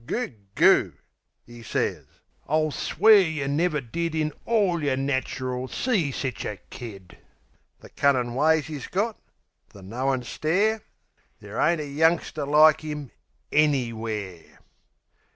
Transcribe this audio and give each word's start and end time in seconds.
"Goog, 0.07 0.33
goo," 0.55 0.93
'e 1.47 1.61
sez. 1.61 2.07
I'll 2.47 2.71
swear 2.71 3.19
yeh 3.21 3.45
never 3.45 3.79
did 3.79 4.15
In 4.15 4.33
all 4.45 4.83
yer 4.83 4.95
natcheril, 4.95 5.69
see 5.69 6.11
sich 6.11 6.43
a 6.43 6.57
kid. 6.71 7.19
The 7.81 7.91
cunnin' 7.91 8.33
ways 8.33 8.67
'e's 8.67 8.87
got; 8.87 9.19
the 9.69 9.83
knowin' 9.83 10.23
stare 10.23 10.81
Ther' 11.39 11.59
ain't 11.61 11.81
a 11.81 11.85
youngster 11.87 12.47
like 12.47 12.83
'im 12.83 13.11
ANYWHERE! 13.51 14.57